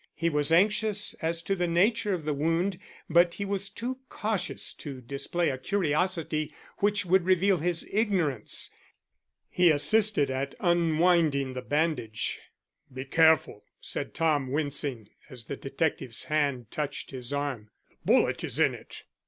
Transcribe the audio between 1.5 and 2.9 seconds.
the nature of the wound,